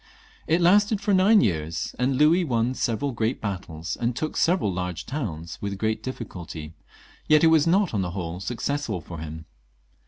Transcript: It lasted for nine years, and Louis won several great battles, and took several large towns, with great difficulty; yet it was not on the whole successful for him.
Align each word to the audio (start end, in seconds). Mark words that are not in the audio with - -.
It 0.47 0.61
lasted 0.61 0.99
for 0.99 1.13
nine 1.13 1.41
years, 1.41 1.95
and 1.99 2.15
Louis 2.17 2.43
won 2.43 2.73
several 2.73 3.11
great 3.11 3.39
battles, 3.39 3.95
and 3.95 4.15
took 4.15 4.35
several 4.35 4.73
large 4.73 5.05
towns, 5.05 5.59
with 5.61 5.77
great 5.77 6.01
difficulty; 6.01 6.73
yet 7.27 7.43
it 7.43 7.47
was 7.53 7.67
not 7.67 7.93
on 7.93 8.01
the 8.01 8.09
whole 8.09 8.39
successful 8.39 8.99
for 9.01 9.19
him. 9.19 9.45